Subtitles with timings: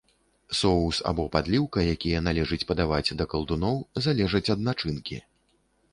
[0.59, 3.75] Соус або падліўка, якія належыць падаваць да калдуноў,
[4.07, 5.17] залежаць ад начынкі.